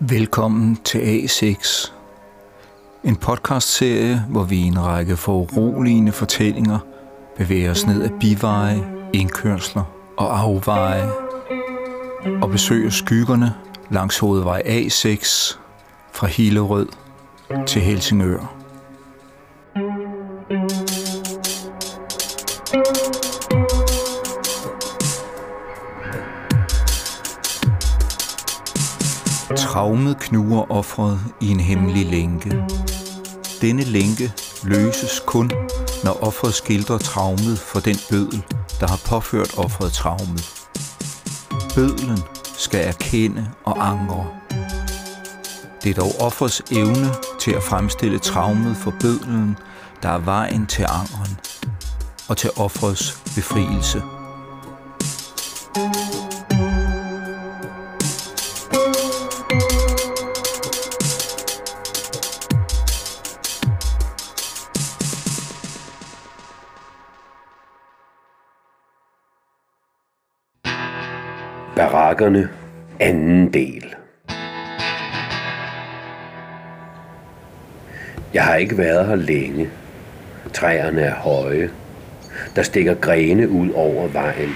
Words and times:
Velkommen 0.00 0.76
til 0.84 0.98
A6, 0.98 1.92
en 3.04 3.16
podcastserie, 3.16 4.24
hvor 4.28 4.42
vi 4.42 4.56
i 4.56 4.62
en 4.62 4.84
række 4.84 5.16
foruroligende 5.16 6.12
fortællinger 6.12 6.78
bevæger 7.36 7.70
os 7.70 7.86
ned 7.86 8.02
ad 8.02 8.10
biveje, 8.20 8.84
indkørsler 9.12 9.82
og 10.16 10.40
afveje 10.40 11.10
og 12.42 12.50
besøger 12.50 12.90
skyggerne 12.90 13.54
langs 13.90 14.18
hovedvej 14.18 14.62
A6 14.66 15.56
fra 16.12 16.26
Hillerød 16.26 16.88
til 17.66 17.82
Helsingør. 17.82 18.55
Traumet 29.76 30.18
knuger 30.18 30.70
offret 30.70 31.20
i 31.40 31.48
en 31.48 31.60
hemmelig 31.60 32.06
lænke. 32.06 32.64
Denne 33.60 33.82
lænke 33.82 34.32
løses 34.62 35.22
kun, 35.26 35.50
når 36.04 36.24
offret 36.24 36.54
skildrer 36.54 36.98
traumet 36.98 37.58
for 37.58 37.80
den 37.80 37.96
bødel, 38.10 38.44
der 38.80 38.88
har 38.88 39.00
påført 39.06 39.58
offret 39.58 39.92
traumet. 39.92 40.66
Bødlen 41.74 42.18
skal 42.58 42.88
erkende 42.88 43.50
og 43.64 43.88
angre. 43.88 44.26
Det 45.82 45.90
er 45.90 45.94
dog 45.94 46.12
offers 46.20 46.60
evne 46.60 47.08
til 47.40 47.50
at 47.50 47.62
fremstille 47.62 48.18
traumet 48.18 48.76
for 48.76 48.94
bødlen, 49.00 49.58
der 50.02 50.08
er 50.08 50.18
vejen 50.18 50.66
til 50.66 50.82
angren 50.82 51.40
og 52.28 52.36
til 52.36 52.50
offrets 52.56 53.22
befrielse. 53.34 54.02
Barakkerne, 71.76 72.48
anden 73.00 73.52
del. 73.52 73.94
Jeg 78.34 78.44
har 78.44 78.54
ikke 78.54 78.78
været 78.78 79.06
her 79.06 79.14
længe. 79.14 79.70
Træerne 80.52 81.00
er 81.00 81.14
høje. 81.14 81.70
Der 82.56 82.62
stikker 82.62 82.94
grene 82.94 83.48
ud 83.48 83.70
over 83.70 84.08
vejen. 84.08 84.50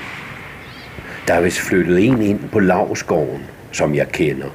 Der 1.29 1.35
er 1.35 1.41
vist 1.41 1.61
flyttet 1.61 2.07
en 2.07 2.23
ind 2.23 2.49
på 2.53 2.59
lavskoven, 2.59 3.43
som 3.73 3.95
jeg 3.95 4.09
kender. 4.09 4.49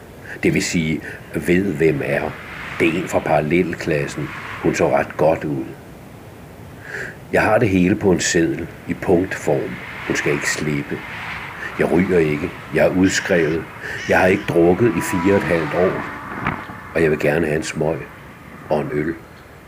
Det 0.44 0.54
vil 0.54 0.64
sige, 0.64 1.02
ved 1.34 1.74
hvem 1.74 2.02
er. 2.04 2.32
Det 2.80 2.88
er 2.88 3.02
en 3.02 3.08
fra 3.08 3.20
parallelklassen. 3.20 4.28
Hun 4.64 4.76
så 4.76 4.90
ret 4.90 5.18
godt 5.18 5.44
ud. 5.44 5.66
Jeg 7.34 7.42
har 7.42 7.58
det 7.58 7.70
hele 7.70 7.96
på 7.96 8.12
en 8.12 8.20
seddel 8.20 8.68
i 8.88 8.94
punktform. 8.94 9.76
Hun 10.08 10.16
skal 10.16 10.34
ikke 10.34 10.50
slippe. 10.50 10.98
Jeg 11.80 11.92
ryger 11.92 12.20
ikke. 12.20 12.52
Jeg 12.74 12.86
er 12.86 12.90
udskrevet. 12.90 13.64
Jeg 14.10 14.20
har 14.20 14.28
ikke 14.28 14.44
drukket 14.50 14.88
i 14.98 15.02
fire 15.02 15.34
og 15.34 15.38
et 15.38 15.44
halvt 15.44 15.74
år. 15.74 16.04
Og 16.96 17.04
jeg 17.04 17.12
vil 17.12 17.20
gerne 17.20 17.46
have 17.46 17.58
en 17.58 17.64
smøg 17.64 17.98
og 18.70 18.82
en 18.82 18.90
øl. 18.92 19.16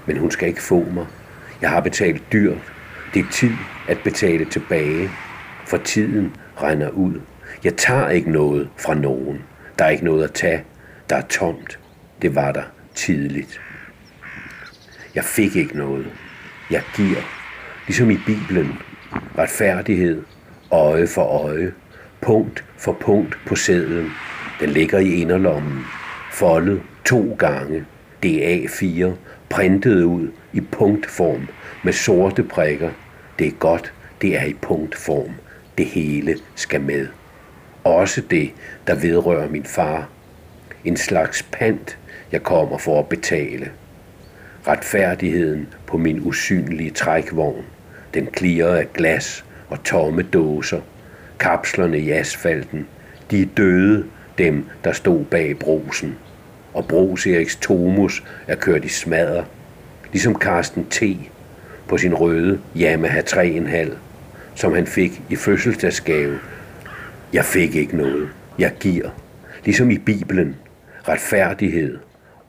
Men 0.05 0.17
hun 0.17 0.31
skal 0.31 0.47
ikke 0.47 0.61
få 0.61 0.85
mig. 0.93 1.05
Jeg 1.61 1.69
har 1.69 1.79
betalt 1.79 2.31
dyrt. 2.31 2.73
Det 3.13 3.25
er 3.25 3.31
tid 3.31 3.51
at 3.87 3.99
betale 4.03 4.45
tilbage. 4.45 5.09
For 5.65 5.77
tiden 5.77 6.35
regner 6.61 6.89
ud. 6.89 7.21
Jeg 7.63 7.75
tager 7.75 8.09
ikke 8.09 8.31
noget 8.31 8.69
fra 8.77 8.93
nogen. 8.93 9.41
Der 9.79 9.85
er 9.85 9.89
ikke 9.89 10.05
noget 10.05 10.23
at 10.23 10.33
tage. 10.33 10.63
Der 11.09 11.15
er 11.15 11.27
tomt. 11.29 11.79
Det 12.21 12.35
var 12.35 12.51
der 12.51 12.63
tidligt. 12.95 13.61
Jeg 15.15 15.23
fik 15.23 15.55
ikke 15.55 15.77
noget. 15.77 16.11
Jeg 16.71 16.81
giver. 16.95 17.21
Ligesom 17.87 18.11
i 18.11 18.17
Bibelen. 18.25 18.79
Retfærdighed. 19.37 20.23
Øje 20.71 21.07
for 21.07 21.23
øje 21.23 21.73
punkt 22.21 22.63
for 22.77 22.93
punkt 22.93 23.37
på 23.45 23.55
sædlen. 23.55 24.11
Den 24.59 24.69
ligger 24.69 24.99
i 24.99 25.21
inderlommen, 25.21 25.85
foldet 26.31 26.81
to 27.05 27.35
gange. 27.39 27.85
DA4, 28.25 29.11
printet 29.49 30.03
ud 30.03 30.27
i 30.53 30.61
punktform 30.61 31.47
med 31.83 31.93
sorte 31.93 32.43
prikker. 32.43 32.89
Det 33.39 33.47
er 33.47 33.51
godt, 33.51 33.93
det 34.21 34.37
er 34.37 34.43
i 34.43 34.53
punktform. 34.53 35.31
Det 35.77 35.85
hele 35.85 36.35
skal 36.55 36.81
med. 36.81 37.07
Også 37.83 38.21
det, 38.21 38.51
der 38.87 38.95
vedrører 38.95 39.49
min 39.49 39.65
far. 39.65 40.09
En 40.83 40.97
slags 40.97 41.43
pant, 41.51 41.97
jeg 42.31 42.43
kommer 42.43 42.77
for 42.77 42.99
at 42.99 43.09
betale. 43.09 43.71
Retfærdigheden 44.67 45.67
på 45.87 45.97
min 45.97 46.27
usynlige 46.27 46.91
trækvogn. 46.91 47.65
Den 48.13 48.25
klirer 48.25 48.75
af 48.75 48.93
glas 48.93 49.45
og 49.69 49.83
tomme 49.83 50.21
dåser– 50.21 50.81
kapslerne 51.39 51.99
i 51.99 52.11
asfalten. 52.11 52.87
De 53.31 53.41
er 53.41 53.45
døde, 53.57 54.05
dem 54.37 54.65
der 54.83 54.91
stod 54.91 55.25
bag 55.25 55.59
brosen. 55.59 56.15
Og 56.73 56.87
Bros 56.87 57.27
Eriks 57.27 57.55
Tomus 57.55 58.23
er 58.47 58.55
kørt 58.55 58.85
i 58.85 58.87
smadder. 58.87 59.43
Ligesom 60.11 60.35
Karsten 60.35 60.85
T. 60.85 61.03
på 61.87 61.97
sin 61.97 62.13
røde 62.13 62.59
Yamaha 62.77 63.21
3,5, 63.21 63.91
som 64.55 64.73
han 64.73 64.87
fik 64.87 65.21
i 65.29 65.35
fødselsdagsgave. 65.35 66.39
Jeg 67.33 67.45
fik 67.45 67.75
ikke 67.75 67.97
noget. 67.97 68.29
Jeg 68.59 68.73
giver. 68.79 69.09
Ligesom 69.65 69.91
i 69.91 69.97
Bibelen. 69.97 70.55
Retfærdighed. 71.07 71.97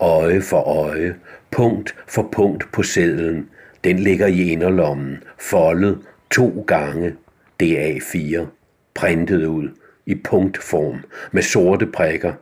Øje 0.01 0.43
for 0.43 0.61
øje. 0.61 1.15
Punkt 1.51 1.95
for 2.09 2.29
punkt 2.33 2.73
på 2.73 2.83
sedlen. 2.83 3.49
Den 3.85 3.99
ligger 3.99 4.27
i 4.27 4.51
inderlommen. 4.51 5.19
Foldet 5.41 5.99
to 6.31 6.65
gange. 6.67 7.15
Det 7.61 7.81
er 7.81 8.01
A4 8.01 8.58
printet 8.99 9.45
ud 9.45 9.69
i 10.07 10.15
punktform 10.15 11.05
med 11.33 11.43
sorte 11.43 11.87
prikker. 11.87 12.33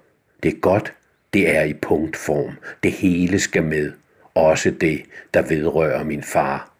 Det 0.42 0.54
er 0.54 0.60
godt, 0.60 0.92
det 1.34 1.56
er 1.56 1.62
i 1.62 1.72
punktform. 1.72 2.52
Det 2.82 2.92
hele 2.92 3.38
skal 3.38 3.62
med. 3.62 3.92
Også 4.34 4.70
det, 4.70 5.02
der 5.34 5.42
vedrører 5.42 6.04
min 6.04 6.22
far. 6.22 6.70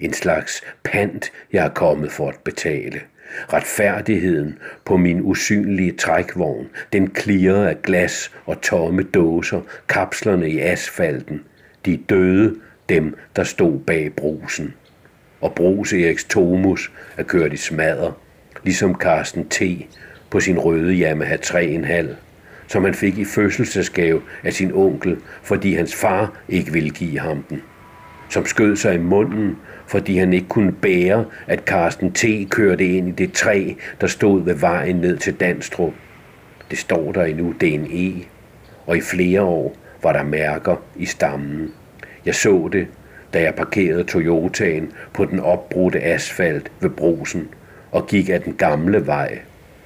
En 0.00 0.12
slags 0.12 0.62
pant, 0.84 1.32
jeg 1.52 1.64
er 1.64 1.68
kommet 1.68 2.12
for 2.12 2.28
at 2.28 2.38
betale. 2.44 3.00
Retfærdigheden 3.52 4.58
på 4.84 4.96
min 4.96 5.20
usynlige 5.20 5.92
trækvogn, 5.92 6.68
den 6.92 7.10
klirer 7.10 7.68
af 7.68 7.82
glas 7.82 8.32
og 8.46 8.60
tomme 8.60 9.02
dåser, 9.02 9.60
kapslerne 9.88 10.50
i 10.50 10.58
asfalten. 10.58 11.44
De 11.86 11.96
døde, 11.96 12.56
dem 12.88 13.16
der 13.36 13.44
stod 13.44 13.80
bag 13.80 14.12
brusen. 14.16 14.74
Og 15.40 15.54
Brus 15.54 15.92
Eriks 15.92 16.24
Tomus 16.24 16.92
er 17.16 17.22
kørt 17.22 17.52
i 17.52 17.56
smadder 17.56 18.21
ligesom 18.64 18.94
Carsten 18.94 19.48
T. 19.48 19.62
på 20.30 20.40
sin 20.40 20.58
røde 20.58 20.94
Yamaha 20.94 21.36
3,5, 21.36 22.06
som 22.66 22.84
han 22.84 22.94
fik 22.94 23.18
i 23.18 23.24
fødselsdagsgave 23.24 24.22
af 24.44 24.52
sin 24.52 24.72
onkel, 24.74 25.16
fordi 25.42 25.74
hans 25.74 25.94
far 25.94 26.32
ikke 26.48 26.72
ville 26.72 26.90
give 26.90 27.18
ham 27.18 27.44
den. 27.50 27.62
Som 28.28 28.46
skød 28.46 28.76
sig 28.76 28.94
i 28.94 28.98
munden, 28.98 29.56
fordi 29.86 30.16
han 30.18 30.32
ikke 30.32 30.48
kunne 30.48 30.72
bære, 30.72 31.24
at 31.46 31.60
Carsten 31.66 32.12
T. 32.12 32.24
kørte 32.50 32.86
ind 32.86 33.08
i 33.08 33.10
det 33.10 33.32
træ, 33.32 33.72
der 34.00 34.06
stod 34.06 34.44
ved 34.44 34.54
vejen 34.54 34.96
ned 34.96 35.16
til 35.16 35.34
Danstrup. 35.34 35.92
Det 36.70 36.78
står 36.78 37.12
der 37.12 37.24
endnu, 37.24 37.54
det 37.60 37.68
er 37.68 37.74
en 37.74 37.88
E, 37.92 38.24
og 38.86 38.96
i 38.96 39.00
flere 39.00 39.42
år 39.42 39.76
var 40.02 40.12
der 40.12 40.22
mærker 40.22 40.76
i 40.96 41.06
stammen. 41.06 41.72
Jeg 42.26 42.34
så 42.34 42.68
det, 42.72 42.86
da 43.34 43.42
jeg 43.42 43.54
parkerede 43.54 44.04
Toyotaen 44.04 44.92
på 45.12 45.24
den 45.24 45.40
opbrudte 45.40 46.02
asfalt 46.02 46.72
ved 46.80 46.90
brosen 46.90 47.48
og 47.92 48.06
gik 48.06 48.28
af 48.28 48.42
den 48.42 48.54
gamle 48.54 49.06
vej 49.06 49.38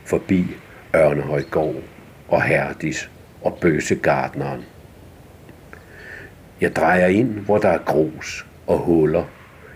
forbi 0.04 0.46
Ørnehøjgård 0.96 1.82
og 2.28 2.42
Herdis 2.42 3.10
og 3.42 3.58
Bøsegardneren. 3.60 4.64
Jeg 6.60 6.76
drejer 6.76 7.06
ind, 7.06 7.28
hvor 7.28 7.58
der 7.58 7.68
er 7.68 7.78
grus 7.78 8.46
og 8.66 8.78
huller. 8.78 9.24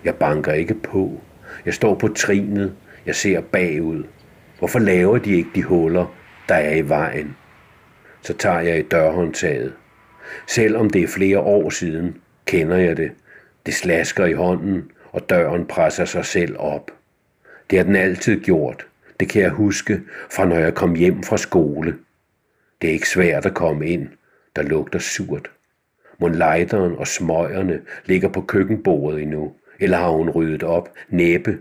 Jeg 0.05 0.15
banker 0.15 0.53
ikke 0.53 0.75
på. 0.75 1.21
Jeg 1.67 1.75
står 1.75 1.94
på 1.94 2.09
trinet. 2.09 2.75
Jeg 3.06 3.15
ser 3.15 3.41
bagud. 3.41 4.05
Hvorfor 4.59 4.79
laver 4.79 5.19
de 5.19 5.33
ikke 5.33 5.50
de 5.55 5.62
huller, 5.62 6.06
der 6.49 6.55
er 6.55 6.75
i 6.75 6.88
vejen? 6.88 7.37
Så 8.23 8.35
tager 8.35 8.61
jeg 8.61 8.79
i 8.79 8.83
dørhåndtaget. 8.83 9.73
Selvom 10.47 10.91
det 10.91 11.03
er 11.03 11.09
flere 11.09 11.38
år 11.38 11.71
siden, 11.71 12.17
kender 12.47 12.76
jeg 12.76 12.97
det. 12.97 13.11
Det 13.67 13.75
slasker 13.75 14.26
i 14.26 14.33
hånden, 14.33 14.91
og 15.12 15.31
døren 15.31 15.67
presser 15.67 16.05
sig 16.05 16.25
selv 16.25 16.56
op. 16.59 16.91
Det 17.71 17.79
har 17.79 17.85
den 17.85 17.97
altid 17.97 18.41
gjort. 18.41 18.87
Det 19.21 19.29
kan 19.29 19.43
jeg 19.43 19.51
huske 19.51 20.01
fra 20.31 20.45
når 20.45 20.57
jeg 20.57 20.75
kom 20.75 20.95
hjem 20.95 21.23
fra 21.23 21.37
skole. 21.37 21.99
Det 22.83 22.89
er 22.89 22.93
ikke 22.93 23.09
svært 23.09 23.47
at 23.47 23.55
komme 23.55 23.87
ind. 23.87 24.09
Der 24.57 24.63
lugter 24.63 24.99
surt. 24.99 25.51
Monlejderen 26.19 26.97
og 26.97 27.07
smøgerne 27.07 27.81
ligger 28.05 28.29
på 28.29 28.41
køkkenbordet 28.41 29.23
endnu. 29.23 29.53
Eller 29.81 29.99
har 29.99 30.11
hun 30.11 30.31
ryddet 30.31 30.63
op? 30.63 30.89
Næppe. 31.09 31.59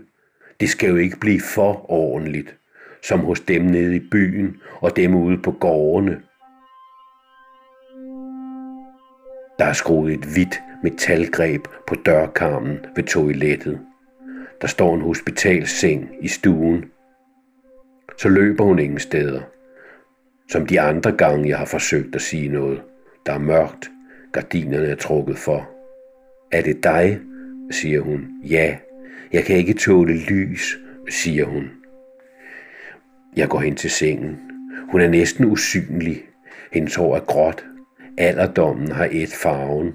Det 0.60 0.68
skal 0.68 0.90
jo 0.90 0.96
ikke 0.96 1.20
blive 1.20 1.40
for 1.40 1.90
ordentligt. 1.90 2.56
Som 3.02 3.20
hos 3.20 3.40
dem 3.40 3.62
nede 3.62 3.96
i 3.96 4.08
byen 4.10 4.56
og 4.80 4.96
dem 4.96 5.14
ude 5.14 5.38
på 5.38 5.52
gårdene. 5.52 6.20
Der 9.58 9.64
er 9.64 9.72
skruet 9.72 10.12
et 10.12 10.24
hvidt 10.24 10.60
metalgreb 10.82 11.64
på 11.86 11.94
dørkarmen 11.94 12.78
ved 12.96 13.04
toilettet. 13.04 13.80
Der 14.60 14.66
står 14.66 14.94
en 14.94 15.00
hospitalseng 15.00 16.10
i 16.20 16.28
stuen. 16.28 16.84
Så 18.18 18.28
løber 18.28 18.64
hun 18.64 18.78
ingen 18.78 18.98
steder. 18.98 19.40
Som 20.48 20.66
de 20.66 20.80
andre 20.80 21.12
gange, 21.12 21.48
jeg 21.48 21.58
har 21.58 21.64
forsøgt 21.64 22.14
at 22.14 22.22
sige 22.22 22.48
noget. 22.48 22.82
Der 23.26 23.32
er 23.32 23.38
mørkt. 23.38 23.90
Gardinerne 24.32 24.86
er 24.86 24.94
trukket 24.94 25.38
for. 25.38 25.70
Er 26.52 26.62
det 26.62 26.84
dig? 26.84 27.20
siger 27.70 28.00
hun. 28.00 28.28
Ja. 28.44 28.76
Jeg 29.32 29.44
kan 29.44 29.56
ikke 29.56 29.74
tåle 29.74 30.16
lys, 30.18 30.78
siger 31.08 31.44
hun. 31.44 31.70
Jeg 33.36 33.48
går 33.48 33.58
hen 33.58 33.76
til 33.76 33.90
sengen. 33.90 34.38
Hun 34.90 35.00
er 35.00 35.08
næsten 35.08 35.44
usynlig. 35.44 36.22
Hendes 36.72 36.94
hår 36.94 37.16
er 37.16 37.20
gråt. 37.20 37.64
Alderdommen 38.18 38.92
har 38.92 39.08
et 39.12 39.32
farven. 39.42 39.94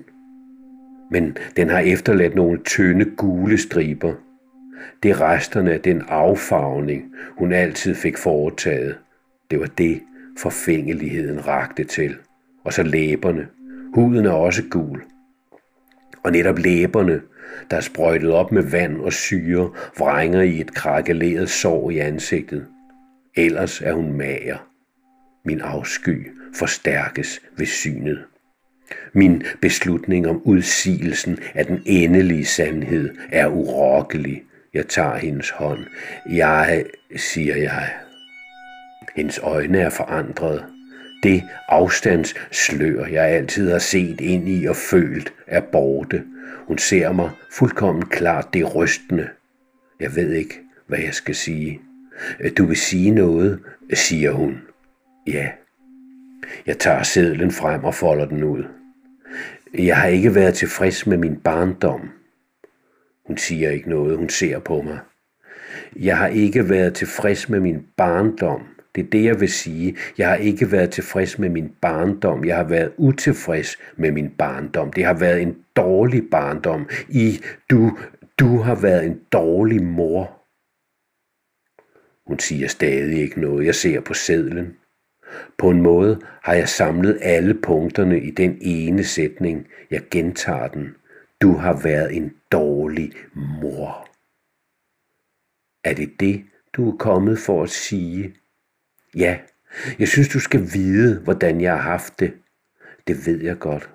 Men 1.12 1.38
den 1.58 1.70
har 1.70 1.80
efterladt 1.80 2.36
nogle 2.36 2.60
tynde 2.64 3.06
gule 3.06 3.58
striber. 3.58 4.14
Det 5.04 5.12
er 5.12 5.22
resterne 5.22 5.74
af 5.74 5.82
den 5.82 6.04
affagning, 6.08 7.14
hun 7.38 7.54
altid 7.54 7.96
fik 7.96 8.18
foretaget. 8.18 8.98
Det 9.52 9.60
var 9.60 9.66
det, 9.66 10.02
forfængeligheden 10.38 11.48
rakte 11.48 11.84
til. 11.84 12.16
Og 12.64 12.74
så 12.74 12.84
læberne. 12.84 13.48
Huden 13.94 14.26
er 14.26 14.32
også 14.32 14.64
gul. 14.70 15.04
Og 16.24 16.32
netop 16.32 16.60
læberne, 16.60 17.22
der 17.72 17.78
er 17.78 17.82
sprøjtet 17.82 18.32
op 18.32 18.52
med 18.52 18.64
vand 18.64 19.02
og 19.02 19.14
syre, 19.14 19.72
vrænger 19.98 20.42
i 20.42 20.62
et 20.62 20.74
krakeleret 20.74 21.50
sår 21.50 21.90
i 21.90 21.98
ansigtet. 21.98 22.68
Ellers 23.36 23.82
er 23.82 23.94
hun 23.94 24.14
mager. 24.14 24.68
Min 25.46 25.62
afsky 25.62 26.32
forstærkes 26.56 27.42
ved 27.58 27.66
synet. 27.66 28.26
Min 29.14 29.44
beslutning 29.62 30.28
om 30.28 30.42
udsigelsen 30.44 31.40
af 31.54 31.66
den 31.66 31.82
endelige 31.86 32.46
sandhed 32.46 33.16
er 33.32 33.48
urokkelig. 33.48 34.44
Jeg 34.76 34.88
tager 34.88 35.16
hendes 35.16 35.50
hånd. 35.50 35.86
Jeg, 36.30 36.86
siger 37.16 37.56
jeg. 37.56 37.94
Hendes 39.16 39.40
øjne 39.44 39.80
er 39.80 39.90
forandret. 39.90 40.66
Det 41.24 41.44
afstandsslør, 41.68 43.06
jeg 43.06 43.26
altid 43.26 43.72
har 43.72 43.80
set 43.80 44.22
ind 44.22 44.50
i 44.50 44.66
og 44.66 44.76
følt, 44.76 45.34
er 45.48 45.62
borte. 45.62 46.24
Hun 46.68 46.78
ser 46.78 47.12
mig 47.12 47.30
fuldkommen 47.52 48.06
klart, 48.06 48.54
det 48.54 48.62
er 48.62 48.66
rystende. 48.66 49.30
Jeg 50.00 50.16
ved 50.16 50.34
ikke, 50.34 50.60
hvad 50.88 51.00
jeg 51.00 51.14
skal 51.14 51.36
sige. 51.36 51.82
Du 52.58 52.66
vil 52.66 52.78
sige 52.78 53.12
noget, 53.12 53.60
siger 53.94 54.32
hun. 54.32 54.62
Ja. 55.28 55.50
Jeg 56.66 56.80
tager 56.80 57.04
sedlen 57.04 57.52
frem 57.52 57.84
og 57.84 57.96
folder 57.96 58.26
den 58.26 58.44
ud. 58.44 58.64
Jeg 59.74 59.98
har 59.98 60.08
ikke 60.08 60.36
været 60.36 60.54
tilfreds 60.54 61.08
med 61.08 61.18
min 61.18 61.36
barndom. 61.36 62.10
Hun 63.28 63.38
siger 63.38 63.70
ikke 63.70 63.90
noget, 63.90 64.18
hun 64.18 64.30
ser 64.30 64.60
på 64.60 64.82
mig. 64.82 65.00
Jeg 65.96 66.18
har 66.18 66.28
ikke 66.28 66.70
været 66.70 66.94
tilfreds 66.94 67.50
med 67.50 67.60
min 67.60 67.88
barndom. 67.98 68.62
Det 68.96 69.06
er 69.06 69.10
det, 69.10 69.24
jeg 69.24 69.40
vil 69.40 69.50
sige. 69.50 69.96
Jeg 70.18 70.30
har 70.30 70.36
ikke 70.36 70.72
været 70.72 70.92
tilfreds 70.92 71.40
med 71.40 71.50
min 71.50 71.72
barndom. 71.82 72.46
Jeg 72.46 72.56
har 72.56 72.64
været 72.64 72.92
utilfreds 72.98 73.78
med 73.98 74.12
min 74.12 74.30
barndom. 74.30 74.94
Det 74.94 75.06
har 75.06 75.14
været 75.14 75.42
en 75.42 75.58
dårlig 75.76 76.24
barndom. 76.32 76.90
I, 77.10 77.40
du, 77.70 77.98
du 78.40 78.58
har 78.58 78.76
været 78.76 79.06
en 79.06 79.22
dårlig 79.32 79.84
mor. 79.84 80.42
Hun 82.28 82.40
siger 82.40 82.68
stadig 82.68 83.22
ikke 83.22 83.42
noget. 83.42 83.66
Jeg 83.66 83.76
ser 83.76 84.00
på 84.00 84.14
sedlen. 84.14 84.78
På 85.58 85.70
en 85.70 85.82
måde 85.82 86.22
har 86.44 86.54
jeg 86.54 86.70
samlet 86.70 87.20
alle 87.22 87.54
punkterne 87.54 88.20
i 88.20 88.32
den 88.32 88.58
ene 88.62 89.04
sætning. 89.04 89.68
Jeg 89.92 90.02
gentager 90.12 90.68
den. 90.68 90.96
Du 91.42 91.54
har 91.54 91.82
været 91.84 92.16
en 92.16 92.34
dårlig 92.52 93.14
mor. 93.62 94.08
Er 95.84 95.94
det 95.94 96.20
det, 96.20 96.46
du 96.74 96.92
er 96.92 96.98
kommet 96.98 97.40
for 97.40 97.64
at 97.64 97.70
sige? 97.70 98.36
Ja, 99.16 99.38
jeg 100.00 100.08
synes, 100.08 100.30
du 100.30 100.40
skal 100.40 100.74
vide, 100.74 101.20
hvordan 101.20 101.62
jeg 101.62 101.72
har 101.72 101.82
haft 101.82 102.20
det. 102.20 102.34
Det 103.08 103.26
ved 103.26 103.42
jeg 103.44 103.60
godt. 103.60 103.90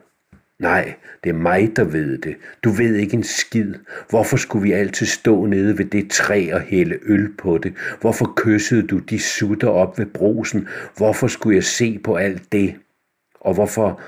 Nej, 0.58 0.94
det 1.24 1.30
er 1.30 1.34
mig, 1.34 1.76
der 1.76 1.84
ved 1.84 2.18
det. 2.18 2.36
Du 2.64 2.70
ved 2.70 2.94
ikke 2.94 3.14
en 3.14 3.24
skid. 3.24 3.74
Hvorfor 4.08 4.36
skulle 4.36 4.62
vi 4.62 4.72
altid 4.72 5.06
stå 5.06 5.46
nede 5.46 5.78
ved 5.78 5.84
det 5.84 6.10
træ 6.10 6.50
og 6.52 6.60
hælde 6.60 6.98
øl 7.02 7.36
på 7.36 7.58
det? 7.58 7.74
Hvorfor 8.00 8.32
kyssede 8.36 8.86
du 8.86 8.98
de 8.98 9.18
sutter 9.18 9.68
op 9.68 9.98
ved 9.98 10.06
brosen? 10.06 10.68
Hvorfor 10.96 11.26
skulle 11.26 11.56
jeg 11.56 11.64
se 11.64 11.98
på 12.04 12.16
alt 12.16 12.52
det? 12.52 12.76
Og 13.40 13.54
hvorfor... 13.54 14.02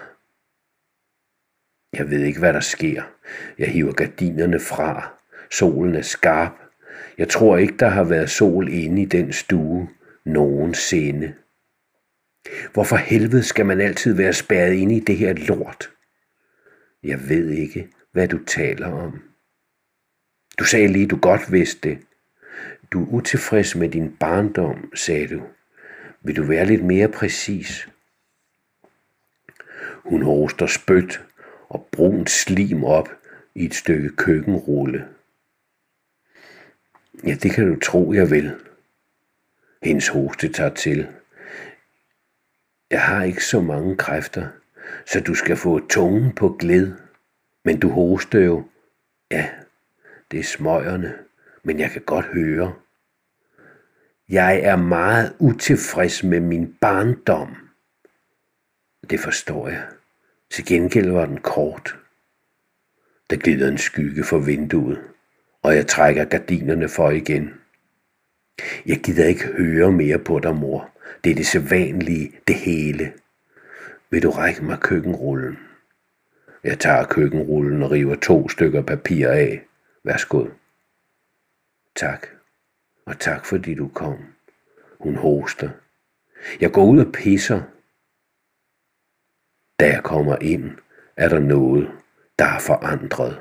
Jeg 1.92 2.10
ved 2.10 2.24
ikke, 2.24 2.38
hvad 2.38 2.52
der 2.52 2.60
sker. 2.60 3.02
Jeg 3.58 3.68
hiver 3.68 3.92
gardinerne 3.92 4.60
fra. 4.60 5.14
Solen 5.50 5.94
er 5.94 6.02
skarp. 6.02 6.52
Jeg 7.18 7.28
tror 7.28 7.56
ikke, 7.56 7.76
der 7.76 7.88
har 7.88 8.04
været 8.04 8.30
sol 8.30 8.68
inde 8.68 9.02
i 9.02 9.04
den 9.04 9.32
stue 9.32 9.88
nogensinde. 10.24 11.34
Hvorfor 12.72 12.96
helvede 12.96 13.42
skal 13.42 13.66
man 13.66 13.80
altid 13.80 14.14
være 14.14 14.32
spærret 14.32 14.72
inde 14.72 14.96
i 14.96 15.00
det 15.00 15.16
her 15.16 15.32
lort? 15.32 15.90
Jeg 17.02 17.28
ved 17.28 17.50
ikke, 17.50 17.88
hvad 18.12 18.28
du 18.28 18.44
taler 18.44 18.92
om. 18.92 19.22
Du 20.58 20.64
sagde 20.64 20.88
lige, 20.88 21.06
du 21.06 21.16
godt 21.16 21.52
vidste 21.52 21.88
det. 21.88 21.98
Du 22.92 23.04
er 23.04 23.08
utilfreds 23.08 23.76
med 23.76 23.88
din 23.88 24.16
barndom, 24.20 24.92
sagde 24.94 25.28
du. 25.28 25.42
Vil 26.22 26.36
du 26.36 26.42
være 26.42 26.66
lidt 26.66 26.84
mere 26.84 27.08
præcis? 27.08 27.88
Hun 30.04 30.22
hoster 30.22 30.66
spødt 30.66 31.24
og 31.72 31.88
brun 31.92 32.26
slim 32.26 32.84
op 32.84 33.08
i 33.54 33.64
et 33.64 33.74
stykke 33.74 34.08
køkkenrulle. 34.08 35.08
Ja, 37.26 37.34
det 37.34 37.50
kan 37.50 37.68
du 37.68 37.80
tro, 37.80 38.12
jeg 38.12 38.30
vil. 38.30 38.56
Hendes 39.82 40.08
hoste 40.08 40.48
tager 40.48 40.74
til. 40.74 41.08
Jeg 42.90 43.02
har 43.02 43.22
ikke 43.22 43.44
så 43.44 43.60
mange 43.60 43.96
kræfter, 43.96 44.48
så 45.06 45.20
du 45.20 45.34
skal 45.34 45.56
få 45.56 45.86
tungen 45.88 46.32
på 46.32 46.48
glæd. 46.48 46.92
Men 47.64 47.80
du 47.80 47.88
hoster 47.88 48.40
jo. 48.40 48.64
Ja, 49.30 49.50
det 50.30 50.40
er 50.40 50.44
smøgerne, 50.44 51.18
men 51.62 51.78
jeg 51.78 51.90
kan 51.90 52.02
godt 52.02 52.24
høre. 52.24 52.74
Jeg 54.28 54.60
er 54.62 54.76
meget 54.76 55.36
utilfreds 55.38 56.24
med 56.24 56.40
min 56.40 56.76
barndom. 56.80 57.56
Det 59.10 59.20
forstår 59.20 59.68
jeg. 59.68 59.86
Til 60.52 60.66
gengæld 60.66 61.10
var 61.10 61.26
den 61.26 61.40
kort. 61.40 61.98
Der 63.30 63.36
glider 63.36 63.68
en 63.68 63.78
skygge 63.78 64.24
for 64.24 64.38
vinduet, 64.38 65.00
og 65.62 65.76
jeg 65.76 65.86
trækker 65.86 66.24
gardinerne 66.24 66.88
for 66.88 67.10
igen. 67.10 67.54
Jeg 68.86 69.00
gider 69.00 69.26
ikke 69.26 69.46
høre 69.46 69.92
mere 69.92 70.18
på 70.18 70.38
dig, 70.38 70.54
mor. 70.54 70.90
Det 71.24 71.30
er 71.30 71.34
det 71.34 71.46
sædvanlige, 71.46 72.32
det 72.48 72.54
hele. 72.54 73.12
Vil 74.10 74.22
du 74.22 74.30
række 74.30 74.64
mig 74.64 74.80
køkkenrullen? 74.80 75.58
Jeg 76.64 76.78
tager 76.78 77.04
køkkenrullen 77.04 77.82
og 77.82 77.90
river 77.90 78.14
to 78.14 78.48
stykker 78.48 78.82
papir 78.82 79.28
af. 79.28 79.64
Værsgo. 80.04 80.46
Tak. 81.94 82.26
Og 83.06 83.18
tak 83.18 83.46
fordi 83.46 83.74
du 83.74 83.88
kom. 83.88 84.18
Hun 84.98 85.16
hoster. 85.16 85.70
Jeg 86.60 86.72
går 86.72 86.84
ud 86.84 86.98
og 86.98 87.12
pisser. 87.12 87.62
Da 89.80 89.86
jeg 89.86 90.02
kommer 90.02 90.36
ind, 90.40 90.70
er 91.16 91.28
der 91.28 91.38
noget, 91.38 91.88
der 92.38 92.44
er 92.44 92.58
forandret. 92.58 93.40